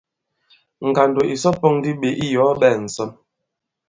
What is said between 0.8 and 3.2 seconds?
Ngàndò ìsɔ pɔ̄n ndi ɓě iyɔ̀ɔ ɓɛ̄ɛ ŋ̀sɔnl.